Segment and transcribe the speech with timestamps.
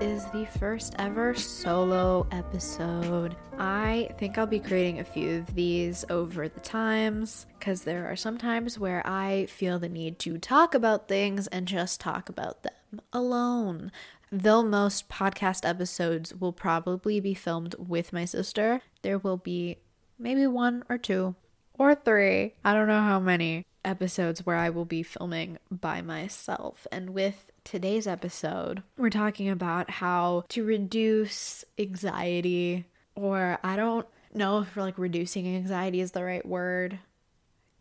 [0.00, 3.36] is the first ever solo episode.
[3.58, 8.16] I think I'll be creating a few of these over the times because there are
[8.16, 12.62] some times where I feel the need to talk about things and just talk about
[12.62, 13.92] them alone.
[14.32, 19.78] Though most podcast episodes will probably be filmed with my sister, there will be
[20.18, 21.34] maybe one or two
[21.74, 26.86] or three, I don't know how many episodes where I will be filming by myself.
[26.92, 34.60] And with today's episode, we're talking about how to reduce anxiety, or I don't know
[34.60, 36.98] if like reducing anxiety is the right word.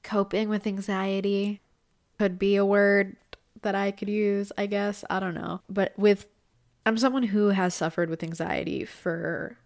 [0.03, 1.61] Coping with anxiety
[2.17, 3.15] could be a word
[3.61, 5.03] that I could use, I guess.
[5.09, 5.61] I don't know.
[5.69, 6.27] But with,
[6.85, 9.57] I'm someone who has suffered with anxiety for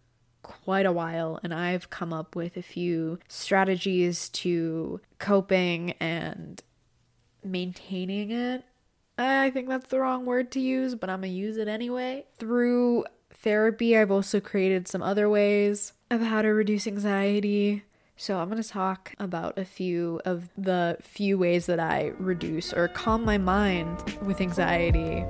[0.41, 6.61] quite a while and I've come up with a few strategies to coping and
[7.43, 8.63] maintaining it.
[9.17, 12.25] I think that's the wrong word to use, but I'm gonna use it anyway.
[12.37, 17.83] Through therapy, I've also created some other ways of how to reduce anxiety.
[18.15, 22.87] So, I'm to talk about a few of the few ways that I reduce or
[22.87, 25.25] calm my mind with anxiety.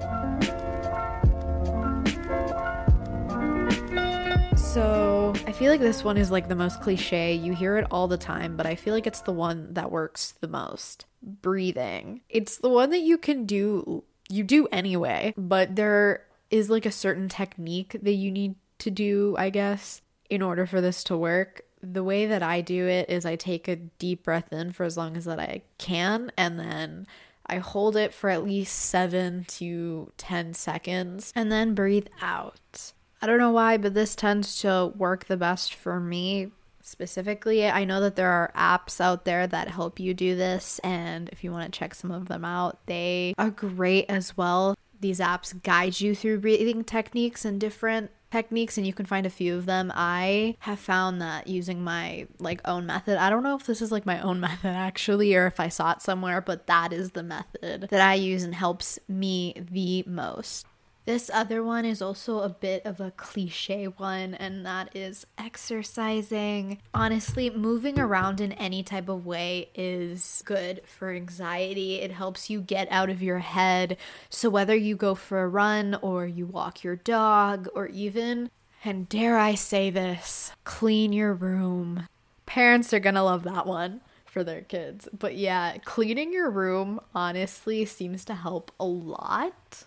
[4.56, 7.34] So, I feel like this one is like the most cliche.
[7.34, 10.34] You hear it all the time, but I feel like it's the one that works
[10.40, 11.06] the most.
[11.24, 12.22] Breathing.
[12.30, 16.92] It's the one that you can do you do anyway, but there is like a
[16.92, 21.62] certain technique that you need to do, I guess, in order for this to work.
[21.82, 24.98] The way that I do it is I take a deep breath in for as
[24.98, 27.08] long as that I can and then
[27.46, 32.94] I hold it for at least 7 to 10 seconds and then breathe out.
[33.22, 36.52] I don't know why, but this tends to work the best for me
[36.84, 37.66] specifically.
[37.66, 41.44] I know that there are apps out there that help you do this, and if
[41.44, 44.76] you want to check some of them out, they are great as well.
[45.00, 49.30] These apps guide you through breathing techniques and different techniques and you can find a
[49.30, 49.92] few of them.
[49.96, 53.18] I have found that using my like own method.
[53.18, 55.92] I don't know if this is like my own method actually or if I saw
[55.92, 60.66] it somewhere, but that is the method that I use and helps me the most.
[61.06, 66.80] This other one is also a bit of a cliche one, and that is exercising.
[66.94, 71.96] Honestly, moving around in any type of way is good for anxiety.
[71.96, 73.98] It helps you get out of your head.
[74.30, 78.50] So, whether you go for a run or you walk your dog, or even,
[78.86, 82.08] and dare I say this, clean your room.
[82.46, 85.10] Parents are gonna love that one for their kids.
[85.12, 89.86] But yeah, cleaning your room honestly seems to help a lot.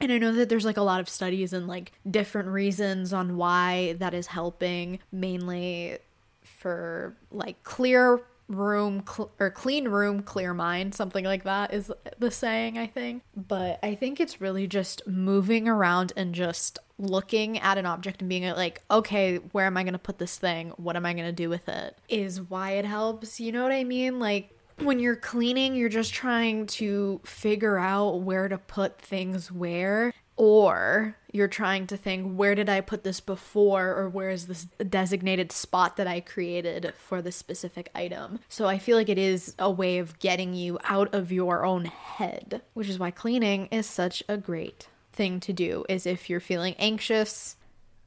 [0.00, 3.36] And I know that there's like a lot of studies and like different reasons on
[3.36, 5.98] why that is helping, mainly
[6.42, 12.30] for like clear room cl- or clean room, clear mind, something like that is the
[12.30, 13.22] saying, I think.
[13.34, 18.28] But I think it's really just moving around and just looking at an object and
[18.28, 20.70] being like, okay, where am I going to put this thing?
[20.76, 21.96] What am I going to do with it?
[22.08, 23.40] Is why it helps.
[23.40, 24.18] You know what I mean?
[24.18, 30.12] Like, when you're cleaning, you're just trying to figure out where to put things where,
[30.36, 34.64] or you're trying to think, where did I put this before, or where is this
[34.88, 38.40] designated spot that I created for this specific item.
[38.48, 41.86] So I feel like it is a way of getting you out of your own
[41.86, 46.40] head, which is why cleaning is such a great thing to do, is if you're
[46.40, 47.56] feeling anxious.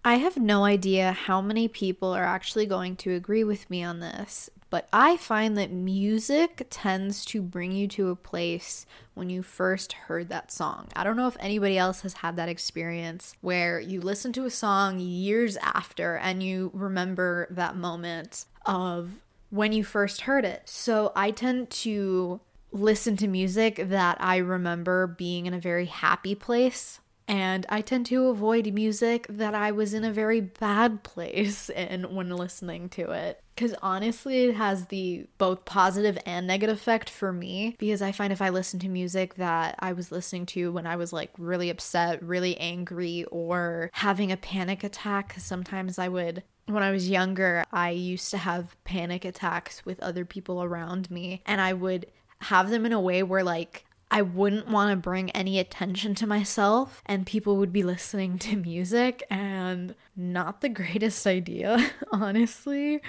[0.04, 4.00] I have no idea how many people are actually going to agree with me on
[4.00, 9.42] this, but I find that music tends to bring you to a place when you
[9.42, 10.88] first heard that song.
[10.96, 14.50] I don't know if anybody else has had that experience where you listen to a
[14.50, 19.12] song years after and you remember that moment of
[19.50, 20.64] when you first heard it.
[20.66, 22.42] So I tend to
[22.72, 28.06] listen to music that I remember being in a very happy place and I tend
[28.08, 33.12] to avoid music that I was in a very bad place in when listening to
[33.12, 33.42] it.
[33.54, 37.76] Because honestly, it has the both positive and negative effect for me.
[37.80, 40.96] Because I find if I listen to music that I was listening to when I
[40.96, 46.84] was like really upset, really angry, or having a panic attack, sometimes I would when
[46.84, 51.62] I was younger, I used to have panic attacks with other people around me, and
[51.62, 52.08] I would
[52.42, 56.28] have them in a way where, like, I wouldn't want to bring any attention to
[56.28, 63.02] myself and people would be listening to music and not the greatest idea, honestly.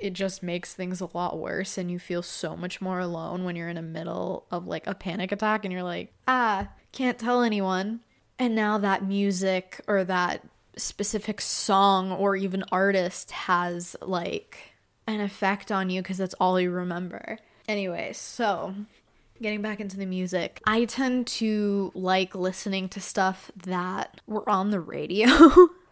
[0.00, 3.54] It just makes things a lot worse and you feel so much more alone when
[3.54, 7.42] you're in the middle of like a panic attack and you're like, "Ah, can't tell
[7.42, 8.00] anyone."
[8.36, 10.42] And now that music or that
[10.76, 14.74] specific song or even artist has like
[15.06, 17.38] an effect on you because that's all you remember.
[17.68, 18.74] Anyway, so
[19.42, 24.70] getting back into the music, I tend to like listening to stuff that were on
[24.70, 25.28] the radio,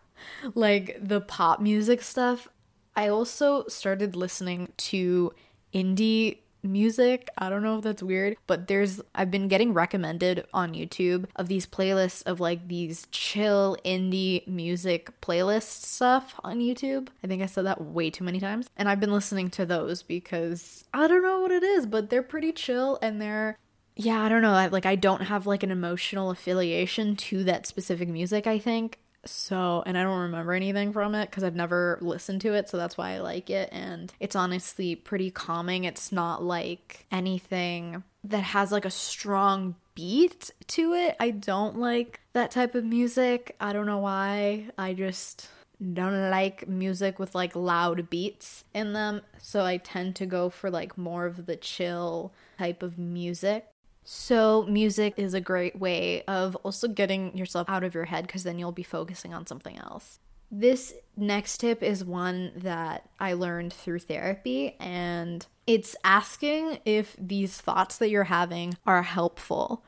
[0.55, 2.49] like the pop music stuff.
[2.97, 5.32] I also started listening to
[5.75, 7.29] indie music.
[7.39, 11.49] I don't know if that's weird, but there's I've been getting recommended on YouTube of
[11.49, 17.09] these playlists of like these chill indie music playlist stuff on YouTube.
[17.23, 18.69] I think I said that way too many times.
[18.77, 22.23] And I've been listening to those because I don't know what it is, but they're
[22.23, 23.59] pretty chill and they're
[23.97, 24.53] yeah, I don't know.
[24.53, 28.99] I, like I don't have like an emotional affiliation to that specific music, I think.
[29.25, 32.69] So, and I don't remember anything from it because I've never listened to it.
[32.69, 33.69] So that's why I like it.
[33.72, 35.84] And it's honestly pretty calming.
[35.84, 41.17] It's not like anything that has like a strong beat to it.
[41.20, 43.56] I don't like that type of music.
[43.61, 44.69] I don't know why.
[44.78, 45.49] I just
[45.94, 49.22] don't like music with like loud beats in them.
[49.38, 53.67] So I tend to go for like more of the chill type of music.
[54.12, 58.43] So, music is a great way of also getting yourself out of your head because
[58.43, 60.19] then you'll be focusing on something else.
[60.51, 67.61] This next tip is one that I learned through therapy, and it's asking if these
[67.61, 69.85] thoughts that you're having are helpful.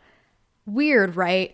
[0.66, 1.52] Weird, right?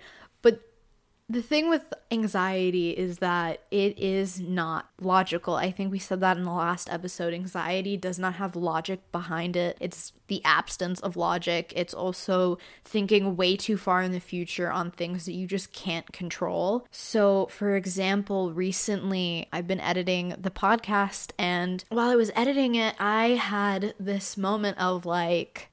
[1.30, 5.56] The thing with anxiety is that it is not logical.
[5.56, 7.34] I think we said that in the last episode.
[7.34, 9.76] Anxiety does not have logic behind it.
[9.78, 11.72] It's the absence of logic.
[11.76, 16.10] It's also thinking way too far in the future on things that you just can't
[16.12, 16.86] control.
[16.90, 22.94] So, for example, recently I've been editing the podcast, and while I was editing it,
[22.98, 25.69] I had this moment of like,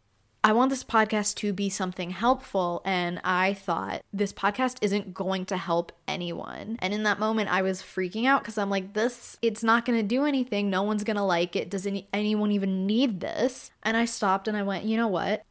[0.45, 2.83] I want this podcast to be something helpful.
[2.85, 6.77] And I thought this podcast isn't going to help anyone.
[6.81, 9.97] And in that moment, I was freaking out because I'm like, this, it's not going
[9.97, 10.69] to do anything.
[10.69, 11.71] No one's going to like it.
[11.71, 13.71] Does any, anyone even need this?
[13.81, 15.41] And I stopped and I went, you know what?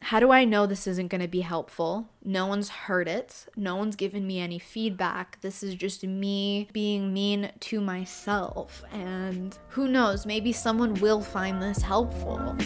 [0.00, 2.08] How do I know this isn't going to be helpful?
[2.24, 3.46] No one's heard it.
[3.54, 5.40] No one's given me any feedback.
[5.42, 8.82] This is just me being mean to myself.
[8.90, 12.56] And who knows, maybe someone will find this helpful.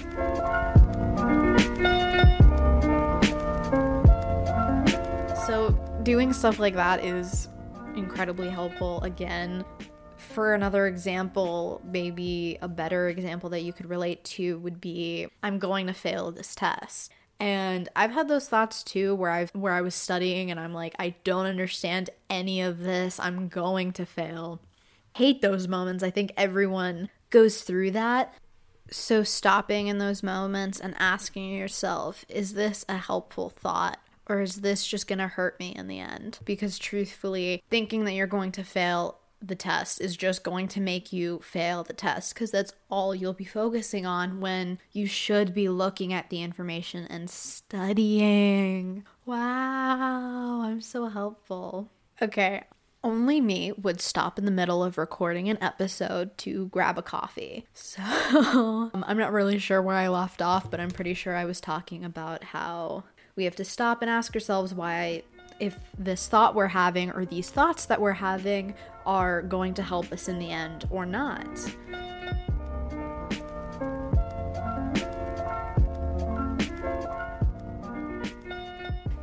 [6.06, 7.49] Doing stuff like that is
[7.97, 9.03] incredibly helpful.
[9.03, 9.64] Again,
[10.17, 15.58] for another example, maybe a better example that you could relate to would be I'm
[15.58, 17.12] going to fail this test.
[17.41, 20.94] And I've had those thoughts too where I've where I was studying and I'm like
[20.97, 23.19] I don't understand any of this.
[23.19, 24.61] I'm going to fail.
[25.17, 26.05] Hate those moments.
[26.05, 28.32] I think everyone goes through that.
[28.93, 33.99] So, stopping in those moments and asking yourself, is this a helpful thought?
[34.28, 36.38] Or is this just gonna hurt me in the end?
[36.44, 41.12] Because truthfully, thinking that you're going to fail the test is just going to make
[41.12, 45.69] you fail the test because that's all you'll be focusing on when you should be
[45.69, 49.05] looking at the information and studying.
[49.25, 51.90] Wow, I'm so helpful.
[52.20, 52.64] Okay,
[53.05, 57.67] only me would stop in the middle of recording an episode to grab a coffee.
[57.75, 61.44] So um, I'm not really sure where I left off, but I'm pretty sure I
[61.44, 63.05] was talking about how
[63.36, 65.22] we have to stop and ask ourselves why,
[65.60, 68.74] if this thought we're having or these thoughts that we're having
[69.04, 71.46] are going to help us in the end or not.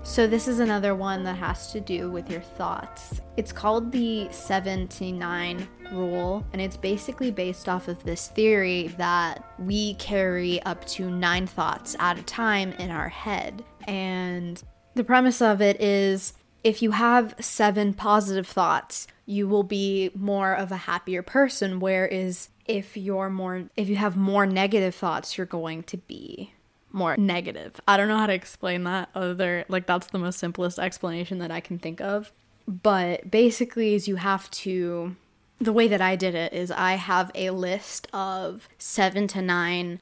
[0.03, 3.19] So, this is another one that has to do with your thoughts.
[3.35, 9.95] It's called the 79 rule, and it's basically based off of this theory that we
[9.95, 13.63] carry up to nine thoughts at a time in our head.
[13.87, 14.61] And
[14.95, 20.53] the premise of it is if you have seven positive thoughts, you will be more
[20.53, 21.79] of a happier person.
[21.79, 26.53] Whereas if you're more, if you have more negative thoughts, you're going to be
[26.91, 27.81] more negative.
[27.87, 31.51] I don't know how to explain that other like that's the most simplest explanation that
[31.51, 32.31] I can think of.
[32.67, 35.15] But basically is you have to
[35.59, 40.01] the way that I did it is I have a list of 7 to 9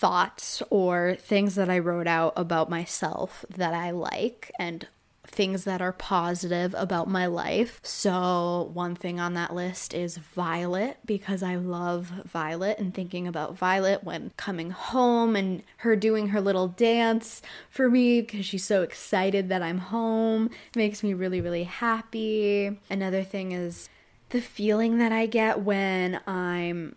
[0.00, 4.88] thoughts or things that I wrote out about myself that I like and
[5.26, 7.80] things that are positive about my life.
[7.82, 13.58] So, one thing on that list is Violet because I love Violet and thinking about
[13.58, 18.82] Violet when coming home and her doing her little dance for me because she's so
[18.82, 22.78] excited that I'm home makes me really, really happy.
[22.88, 23.90] Another thing is
[24.30, 26.96] the feeling that I get when I'm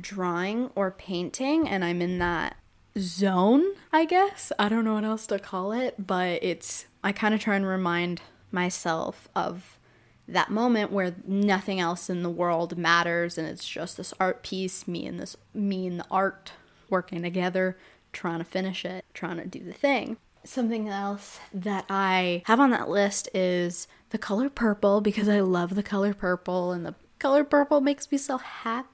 [0.00, 2.56] drawing or painting and I'm in that
[2.98, 4.52] zone, I guess.
[4.58, 7.66] I don't know what else to call it, but it's I kind of try and
[7.66, 8.20] remind
[8.52, 9.78] myself of
[10.26, 14.86] that moment where nothing else in the world matters and it's just this art piece,
[14.86, 16.52] me and this me and the art
[16.88, 17.76] working together
[18.12, 20.16] trying to finish it, trying to do the thing.
[20.44, 25.74] Something else that I have on that list is the color purple because I love
[25.74, 28.88] the color purple and the color purple makes me so happy.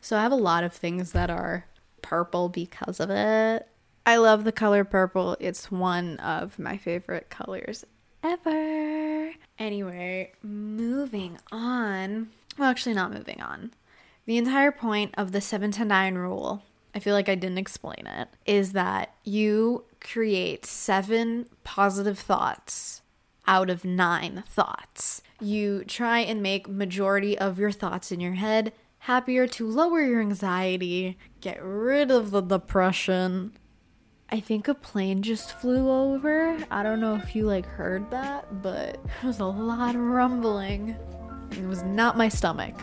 [0.00, 1.66] So I have a lot of things that are
[2.02, 3.68] purple because of it.
[4.06, 5.36] I love the color purple.
[5.38, 7.84] It's one of my favorite colors
[8.22, 9.32] ever.
[9.58, 12.30] Anyway, moving on.
[12.56, 13.72] Well, actually, not moving on.
[14.26, 16.62] The entire point of the 7 to 9 rule,
[16.94, 23.02] I feel like I didn't explain it, is that you create seven positive thoughts
[23.46, 25.22] out of nine thoughts.
[25.40, 28.72] You try and make majority of your thoughts in your head
[29.08, 33.50] happier to lower your anxiety, get rid of the depression.
[34.28, 36.58] I think a plane just flew over.
[36.70, 40.94] I don't know if you like heard that, but there was a lot of rumbling.
[41.52, 42.78] It was not my stomach.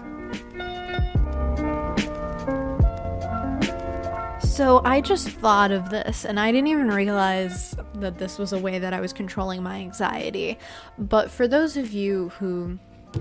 [4.41, 8.57] So I just thought of this and I didn't even realize that this was a
[8.57, 10.57] way that I was controlling my anxiety.
[10.97, 12.79] But for those of you who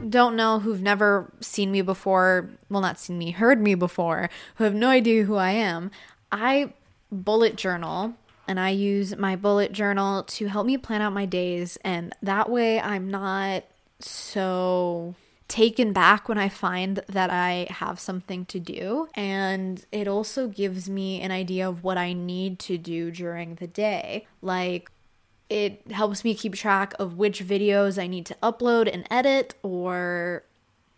[0.09, 4.65] don't know, who've never seen me before, well, not seen me, heard me before, who
[4.65, 5.91] have no idea who I am,
[6.31, 6.73] I
[7.11, 8.15] bullet journal
[8.47, 11.79] and I use my bullet journal to help me plan out my days.
[11.85, 13.65] And that way I'm not
[14.01, 15.15] so
[15.49, 19.09] taken back when I find that I have something to do.
[19.15, 23.67] And it also gives me an idea of what I need to do during the
[23.67, 24.27] day.
[24.43, 24.91] Like,
[25.49, 30.45] it helps me keep track of which videos I need to upload and edit or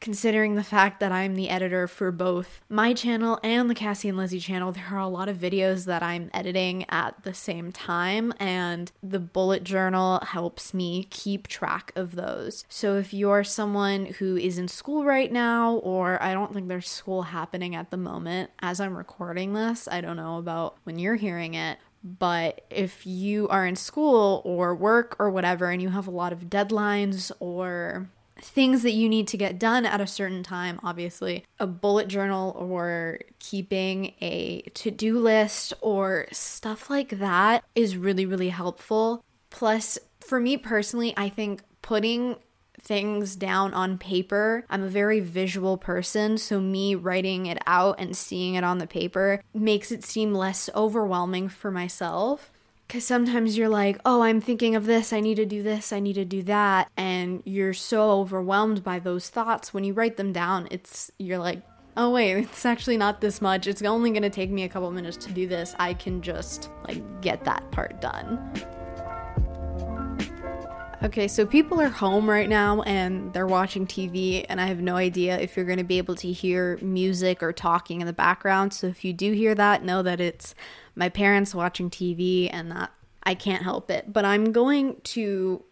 [0.00, 4.16] considering the fact that I'm the editor for both my channel and the Cassie and
[4.18, 8.32] Lizzie channel, there are a lot of videos that I'm editing at the same time,
[8.38, 12.64] and the bullet journal helps me keep track of those.
[12.68, 16.88] So if you're someone who is in school right now, or I don't think there's
[16.88, 21.16] school happening at the moment as I'm recording this, I don't know about when you're
[21.16, 26.06] hearing it, but if you are in school or work or whatever and you have
[26.06, 28.08] a lot of deadlines or
[28.40, 32.54] things that you need to get done at a certain time, obviously, a bullet journal
[32.58, 39.24] or keeping a to do list or stuff like that is really, really helpful.
[39.50, 42.36] Plus, for me personally, I think putting
[42.86, 44.64] things down on paper.
[44.70, 48.86] I'm a very visual person, so me writing it out and seeing it on the
[48.86, 52.52] paper makes it seem less overwhelming for myself.
[52.86, 55.98] Because sometimes you're like, oh, I'm thinking of this, I need to do this, I
[55.98, 56.88] need to do that.
[56.96, 59.74] And you're so overwhelmed by those thoughts.
[59.74, 61.62] When you write them down, it's, you're like,
[61.96, 63.66] oh, wait, it's actually not this much.
[63.66, 65.74] It's only to take me a couple minutes to do this.
[65.80, 68.38] I can just, like, get that part done.
[71.06, 74.96] Okay, so people are home right now and they're watching TV, and I have no
[74.96, 78.74] idea if you're going to be able to hear music or talking in the background.
[78.74, 80.52] So if you do hear that, know that it's
[80.96, 82.90] my parents watching TV and that
[83.22, 84.12] I can't help it.
[84.12, 85.62] But I'm going to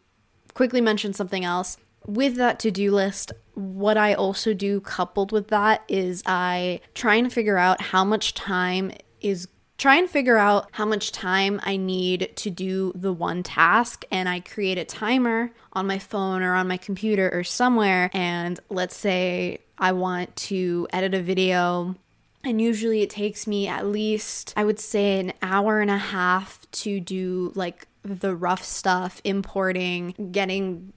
[0.55, 1.79] quickly mention something else.
[2.07, 7.17] With that to do list, what I also do coupled with that is I try
[7.17, 11.77] and figure out how much time is try and figure out how much time I
[11.77, 16.55] need to do the one task and I create a timer on my phone or
[16.55, 21.97] on my computer or somewhere and let's say I want to edit a video
[22.45, 26.71] and usually it takes me at least I would say an hour and a half
[26.73, 30.93] to do like the rough stuff, importing, getting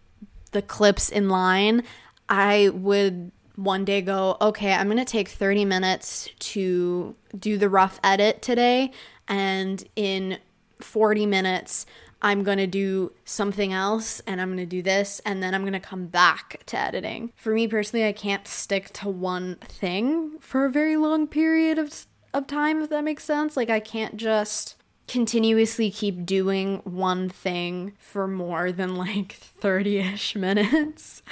[0.52, 1.84] the clips in line.
[2.30, 7.68] I would one day go, okay, I'm going to take 30 minutes to do the
[7.68, 8.92] rough edit today.
[9.28, 10.38] And in
[10.80, 11.86] 40 minutes,
[12.22, 15.62] I'm going to do something else and I'm going to do this and then I'm
[15.62, 17.32] going to come back to editing.
[17.36, 22.06] For me personally, I can't stick to one thing for a very long period of
[22.34, 23.58] of time if that makes sense.
[23.58, 24.76] Like I can't just
[25.08, 31.24] continuously keep doing one thing for more than like 30ish minutes.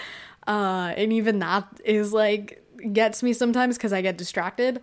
[0.47, 4.81] Uh, and even that is like gets me sometimes because I get distracted.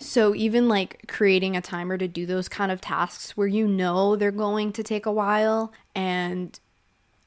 [0.00, 4.14] So, even like creating a timer to do those kind of tasks where you know
[4.14, 5.72] they're going to take a while.
[5.94, 6.58] And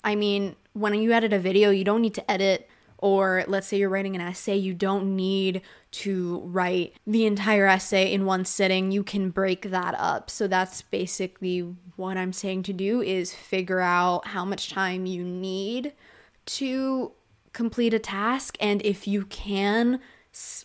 [0.06, 3.78] I mean, when you edit a video, you don't need to edit, or let's say
[3.78, 5.62] you're writing an essay, you don't need
[5.92, 8.92] to write the entire essay in one sitting.
[8.92, 10.30] You can break that up.
[10.30, 15.26] So, that's basically what I'm saying to do is figure out how much time you
[15.26, 15.92] need
[16.46, 17.12] to
[17.54, 20.00] complete a task and if you can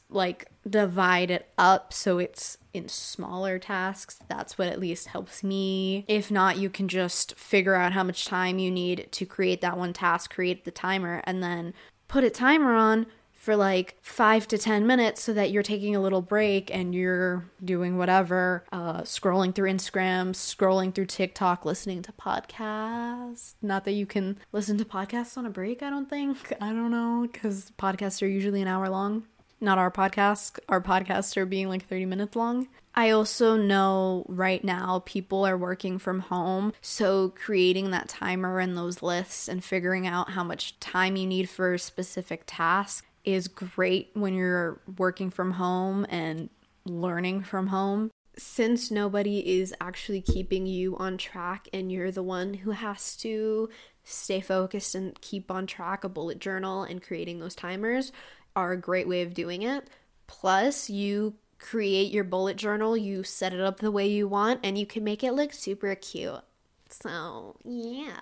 [0.08, 6.04] like divide it up so it's in smaller tasks that's what at least helps me.
[6.06, 9.76] If not you can just figure out how much time you need to create that
[9.76, 11.74] one task create the timer and then
[12.06, 13.06] put a timer on
[13.46, 17.44] for like five to 10 minutes so that you're taking a little break and you're
[17.64, 23.54] doing whatever, uh, scrolling through Instagram, scrolling through TikTok, listening to podcasts.
[23.62, 26.52] Not that you can listen to podcasts on a break, I don't think.
[26.60, 29.28] I don't know, because podcasts are usually an hour long.
[29.60, 30.58] Not our podcast.
[30.68, 32.66] Our podcasts are being like 30 minutes long.
[32.96, 38.76] I also know right now people are working from home, so creating that timer and
[38.76, 43.48] those lists and figuring out how much time you need for a specific task is
[43.48, 46.48] great when you're working from home and
[46.84, 48.10] learning from home.
[48.38, 53.68] Since nobody is actually keeping you on track and you're the one who has to
[54.04, 58.12] stay focused and keep on track, a bullet journal and creating those timers
[58.54, 59.88] are a great way of doing it.
[60.26, 64.78] Plus, you create your bullet journal, you set it up the way you want, and
[64.78, 66.42] you can make it look super cute.
[66.90, 68.20] So, yeah.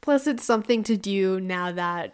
[0.00, 2.12] Plus, it's something to do now that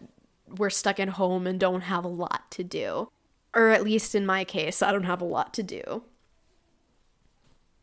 [0.57, 3.11] we're stuck at home and don't have a lot to do.
[3.55, 6.05] Or at least in my case, I don't have a lot to do.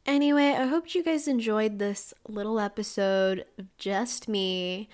[0.05, 4.88] Anyway, I hope you guys enjoyed this little episode of just me.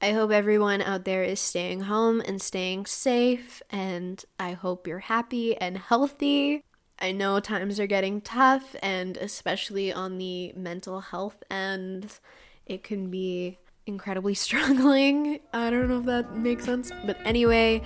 [0.00, 4.98] I hope everyone out there is staying home and staying safe, and I hope you're
[4.98, 6.64] happy and healthy.
[6.98, 12.18] I know times are getting tough, and especially on the mental health end,
[12.66, 15.40] it can be incredibly struggling.
[15.52, 17.82] I don't know if that makes sense, but anyway,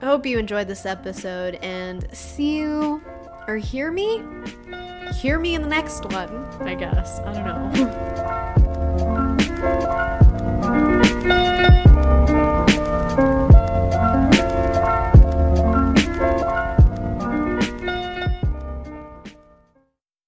[0.00, 3.02] I hope you enjoyed this episode and see you
[3.46, 4.22] or hear me?
[5.14, 7.20] Hear me in the next one, I guess.
[7.20, 7.44] I don't
[7.74, 8.32] know.